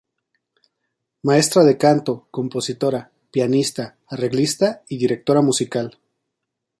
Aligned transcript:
Maestra 1.21 1.63
de 1.63 1.77
canto, 1.77 2.27
compositora, 2.31 3.11
pianista, 3.31 3.97
arreglista 4.07 4.81
y 4.89 4.97
directora 4.97 5.43
musical. 5.43 5.99